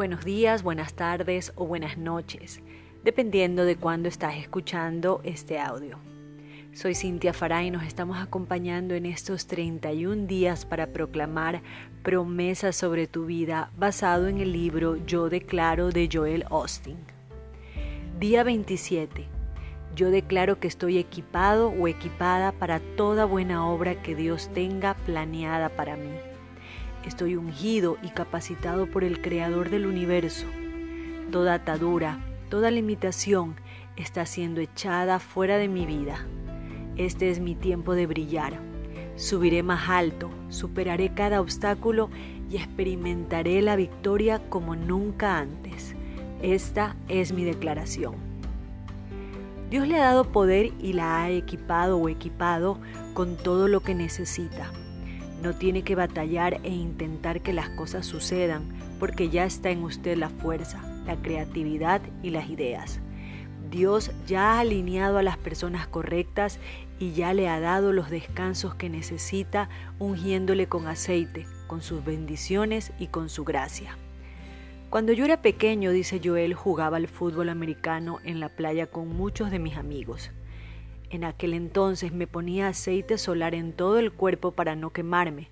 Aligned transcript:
Buenos 0.00 0.24
días, 0.24 0.62
buenas 0.62 0.94
tardes 0.94 1.52
o 1.56 1.66
buenas 1.66 1.98
noches, 1.98 2.62
dependiendo 3.04 3.66
de 3.66 3.76
cuándo 3.76 4.08
estás 4.08 4.36
escuchando 4.36 5.20
este 5.24 5.58
audio. 5.60 5.98
Soy 6.72 6.94
Cintia 6.94 7.34
Farah 7.34 7.64
y 7.64 7.70
nos 7.70 7.82
estamos 7.82 8.16
acompañando 8.16 8.94
en 8.94 9.04
estos 9.04 9.46
31 9.46 10.26
días 10.26 10.64
para 10.64 10.86
proclamar 10.86 11.60
promesas 12.02 12.76
sobre 12.76 13.08
tu 13.08 13.26
vida 13.26 13.72
basado 13.76 14.28
en 14.28 14.38
el 14.38 14.54
libro 14.54 14.96
Yo 15.04 15.28
declaro 15.28 15.90
de 15.90 16.08
Joel 16.10 16.46
Austin. 16.48 16.96
Día 18.18 18.42
27. 18.42 19.26
Yo 19.94 20.10
declaro 20.10 20.58
que 20.60 20.68
estoy 20.68 20.96
equipado 20.96 21.68
o 21.68 21.88
equipada 21.88 22.52
para 22.52 22.80
toda 22.96 23.26
buena 23.26 23.68
obra 23.68 24.00
que 24.00 24.14
Dios 24.14 24.48
tenga 24.54 24.94
planeada 24.94 25.68
para 25.68 25.96
mí. 25.96 26.08
Estoy 27.06 27.36
ungido 27.36 27.96
y 28.02 28.08
capacitado 28.08 28.86
por 28.86 29.04
el 29.04 29.22
Creador 29.22 29.70
del 29.70 29.86
universo. 29.86 30.46
Toda 31.32 31.54
atadura, 31.54 32.18
toda 32.50 32.70
limitación 32.70 33.54
está 33.96 34.26
siendo 34.26 34.60
echada 34.60 35.18
fuera 35.18 35.56
de 35.56 35.68
mi 35.68 35.86
vida. 35.86 36.26
Este 36.96 37.30
es 37.30 37.40
mi 37.40 37.54
tiempo 37.54 37.94
de 37.94 38.06
brillar. 38.06 38.60
Subiré 39.16 39.62
más 39.62 39.88
alto, 39.88 40.30
superaré 40.50 41.14
cada 41.14 41.40
obstáculo 41.40 42.10
y 42.50 42.56
experimentaré 42.56 43.62
la 43.62 43.76
victoria 43.76 44.38
como 44.50 44.76
nunca 44.76 45.38
antes. 45.38 45.94
Esta 46.42 46.96
es 47.08 47.32
mi 47.32 47.44
declaración. 47.44 48.14
Dios 49.70 49.88
le 49.88 49.96
ha 49.96 50.04
dado 50.04 50.32
poder 50.32 50.72
y 50.80 50.92
la 50.92 51.22
ha 51.22 51.30
equipado 51.30 51.96
o 51.96 52.08
equipado 52.08 52.78
con 53.14 53.36
todo 53.36 53.68
lo 53.68 53.80
que 53.80 53.94
necesita. 53.94 54.70
No 55.42 55.54
tiene 55.54 55.82
que 55.82 55.94
batallar 55.94 56.60
e 56.64 56.70
intentar 56.70 57.40
que 57.40 57.52
las 57.52 57.70
cosas 57.70 58.06
sucedan 58.06 58.68
porque 58.98 59.30
ya 59.30 59.44
está 59.44 59.70
en 59.70 59.82
usted 59.82 60.16
la 60.16 60.28
fuerza, 60.28 60.82
la 61.06 61.16
creatividad 61.16 62.02
y 62.22 62.30
las 62.30 62.50
ideas. 62.50 63.00
Dios 63.70 64.10
ya 64.26 64.54
ha 64.54 64.60
alineado 64.60 65.18
a 65.18 65.22
las 65.22 65.38
personas 65.38 65.86
correctas 65.86 66.58
y 66.98 67.12
ya 67.12 67.32
le 67.32 67.48
ha 67.48 67.60
dado 67.60 67.92
los 67.92 68.10
descansos 68.10 68.74
que 68.74 68.90
necesita 68.90 69.68
ungiéndole 69.98 70.66
con 70.66 70.88
aceite, 70.88 71.46
con 71.66 71.80
sus 71.80 72.04
bendiciones 72.04 72.92
y 72.98 73.06
con 73.06 73.28
su 73.28 73.44
gracia. 73.44 73.96
Cuando 74.90 75.12
yo 75.12 75.24
era 75.24 75.40
pequeño, 75.40 75.92
dice 75.92 76.20
Joel, 76.22 76.52
jugaba 76.52 76.96
al 76.96 77.06
fútbol 77.06 77.48
americano 77.48 78.18
en 78.24 78.40
la 78.40 78.48
playa 78.48 78.88
con 78.88 79.08
muchos 79.08 79.52
de 79.52 79.60
mis 79.60 79.76
amigos. 79.76 80.32
En 81.10 81.24
aquel 81.24 81.54
entonces 81.54 82.12
me 82.12 82.28
ponía 82.28 82.68
aceite 82.68 83.18
solar 83.18 83.56
en 83.56 83.72
todo 83.72 83.98
el 83.98 84.12
cuerpo 84.12 84.52
para 84.52 84.76
no 84.76 84.90
quemarme, 84.90 85.48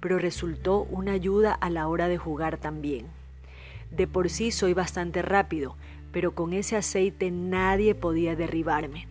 pero 0.00 0.18
resultó 0.18 0.84
una 0.84 1.12
ayuda 1.12 1.52
a 1.52 1.68
la 1.68 1.86
hora 1.86 2.08
de 2.08 2.16
jugar 2.16 2.56
también. 2.56 3.06
De 3.90 4.06
por 4.06 4.30
sí 4.30 4.50
soy 4.50 4.72
bastante 4.72 5.20
rápido, 5.20 5.76
pero 6.12 6.34
con 6.34 6.54
ese 6.54 6.76
aceite 6.76 7.30
nadie 7.30 7.94
podía 7.94 8.34
derribarme. 8.36 9.06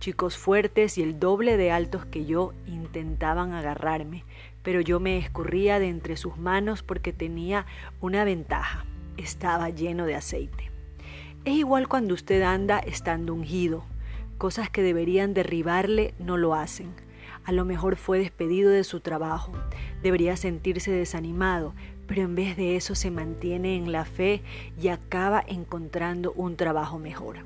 Chicos 0.00 0.38
fuertes 0.38 0.96
y 0.96 1.02
el 1.02 1.20
doble 1.20 1.58
de 1.58 1.70
altos 1.70 2.06
que 2.06 2.24
yo 2.24 2.52
intentaban 2.66 3.52
agarrarme, 3.52 4.24
pero 4.62 4.80
yo 4.80 4.98
me 4.98 5.18
escurría 5.18 5.78
de 5.78 5.88
entre 5.88 6.16
sus 6.16 6.38
manos 6.38 6.82
porque 6.82 7.12
tenía 7.12 7.66
una 8.00 8.24
ventaja. 8.24 8.86
Estaba 9.18 9.68
lleno 9.68 10.06
de 10.06 10.14
aceite. 10.14 10.70
Es 11.44 11.54
igual 11.54 11.86
cuando 11.86 12.14
usted 12.14 12.42
anda 12.42 12.78
estando 12.78 13.34
ungido, 13.34 13.84
Cosas 14.38 14.68
que 14.68 14.82
deberían 14.82 15.32
derribarle 15.32 16.14
no 16.18 16.36
lo 16.36 16.54
hacen. 16.54 16.92
A 17.44 17.52
lo 17.52 17.64
mejor 17.64 17.96
fue 17.96 18.18
despedido 18.18 18.70
de 18.70 18.84
su 18.84 19.00
trabajo. 19.00 19.52
Debería 20.02 20.36
sentirse 20.36 20.90
desanimado, 20.90 21.74
pero 22.06 22.22
en 22.22 22.34
vez 22.34 22.56
de 22.56 22.76
eso 22.76 22.94
se 22.94 23.10
mantiene 23.10 23.76
en 23.76 23.92
la 23.92 24.04
fe 24.04 24.42
y 24.80 24.88
acaba 24.88 25.42
encontrando 25.46 26.32
un 26.32 26.56
trabajo 26.56 26.98
mejor. 26.98 27.38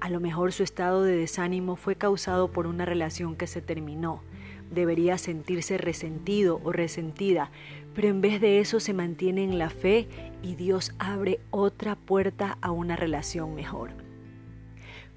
A 0.00 0.08
lo 0.08 0.20
mejor 0.20 0.52
su 0.52 0.62
estado 0.62 1.02
de 1.02 1.16
desánimo 1.16 1.76
fue 1.76 1.96
causado 1.96 2.50
por 2.50 2.66
una 2.66 2.84
relación 2.84 3.36
que 3.36 3.46
se 3.46 3.60
terminó. 3.60 4.22
Debería 4.70 5.18
sentirse 5.18 5.78
resentido 5.78 6.60
o 6.64 6.72
resentida, 6.72 7.50
pero 7.94 8.08
en 8.08 8.20
vez 8.20 8.40
de 8.40 8.60
eso 8.60 8.80
se 8.80 8.92
mantiene 8.92 9.44
en 9.44 9.58
la 9.58 9.70
fe 9.70 10.08
y 10.42 10.54
Dios 10.56 10.92
abre 10.98 11.40
otra 11.50 11.96
puerta 11.96 12.58
a 12.60 12.70
una 12.70 12.96
relación 12.96 13.54
mejor. 13.54 14.03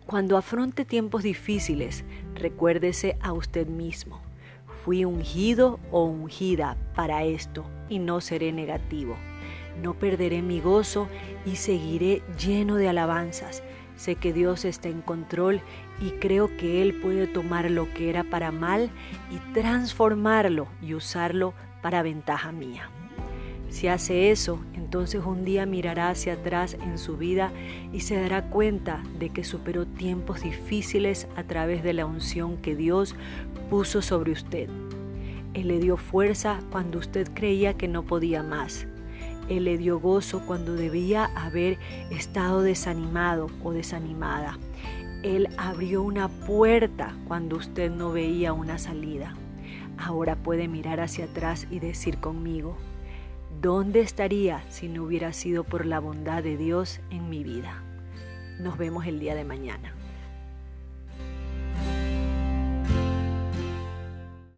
Cuando 0.07 0.37
afronte 0.37 0.85
tiempos 0.85 1.23
difíciles, 1.23 2.05
recuérdese 2.33 3.17
a 3.19 3.33
usted 3.33 3.67
mismo. 3.67 4.21
Fui 4.85 5.03
ungido 5.03 5.81
o 5.91 6.05
ungida 6.05 6.77
para 6.95 7.25
esto 7.25 7.65
y 7.89 7.99
no 7.99 8.21
seré 8.21 8.53
negativo. 8.53 9.17
No 9.83 9.95
perderé 9.95 10.41
mi 10.41 10.61
gozo 10.61 11.09
y 11.45 11.57
seguiré 11.57 12.21
lleno 12.39 12.77
de 12.77 12.87
alabanzas. 12.87 13.63
Sé 13.97 14.15
que 14.15 14.31
Dios 14.31 14.63
está 14.63 14.87
en 14.87 15.01
control 15.01 15.59
y 15.99 16.11
creo 16.11 16.55
que 16.55 16.81
Él 16.81 17.01
puede 17.01 17.27
tomar 17.27 17.69
lo 17.69 17.93
que 17.93 18.09
era 18.09 18.23
para 18.23 18.53
mal 18.53 18.89
y 19.29 19.53
transformarlo 19.53 20.69
y 20.81 20.93
usarlo 20.93 21.53
para 21.81 22.01
ventaja 22.01 22.53
mía. 22.53 22.89
Si 23.69 23.87
hace 23.87 24.31
eso, 24.31 24.59
entonces 24.73 25.23
un 25.25 25.43
día 25.43 25.65
mirará 25.65 26.09
hacia 26.09 26.33
atrás 26.33 26.77
en 26.81 26.97
su 26.97 27.17
vida 27.17 27.51
y 27.91 27.99
se 27.99 28.19
dará 28.19 28.49
cuenta 28.49 29.03
de 29.19 29.29
que 29.29 29.43
superó 29.43 29.85
tiempos 29.85 30.41
difíciles 30.43 31.27
a 31.35 31.43
través 31.43 31.83
de 31.83 31.93
la 31.93 32.05
unción 32.05 32.57
que 32.57 32.75
Dios 32.75 33.15
puso 33.69 34.01
sobre 34.01 34.31
usted. 34.31 34.69
Él 35.53 35.67
le 35.67 35.79
dio 35.79 35.97
fuerza 35.97 36.59
cuando 36.71 36.99
usted 36.99 37.27
creía 37.33 37.73
que 37.75 37.87
no 37.87 38.03
podía 38.03 38.43
más. 38.43 38.87
Él 39.49 39.65
le 39.65 39.77
dio 39.77 39.99
gozo 39.99 40.45
cuando 40.45 40.75
debía 40.75 41.25
haber 41.35 41.77
estado 42.11 42.61
desanimado 42.61 43.47
o 43.63 43.71
desanimada. 43.71 44.57
Él 45.23 45.49
abrió 45.57 46.03
una 46.03 46.27
puerta 46.27 47.15
cuando 47.27 47.57
usted 47.57 47.89
no 47.91 48.11
veía 48.11 48.53
una 48.53 48.77
salida. 48.77 49.35
Ahora 49.97 50.35
puede 50.35 50.67
mirar 50.67 50.99
hacia 50.99 51.25
atrás 51.25 51.67
y 51.71 51.79
decir 51.79 52.19
conmigo, 52.19 52.77
¿Dónde 53.61 54.01
estaría 54.01 54.63
si 54.69 54.87
no 54.87 55.03
hubiera 55.03 55.33
sido 55.33 55.63
por 55.63 55.87
la 55.87 55.99
bondad 55.99 56.43
de 56.43 56.57
Dios 56.57 56.99
en 57.09 57.27
mi 57.27 57.43
vida? 57.43 57.81
Nos 58.59 58.77
vemos 58.77 59.07
el 59.07 59.19
día 59.19 59.33
de 59.33 59.45
mañana. 59.45 59.95